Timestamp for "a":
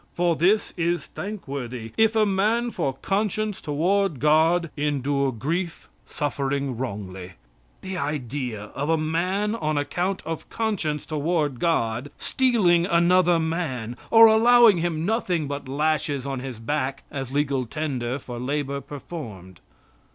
2.15-2.25, 8.89-8.97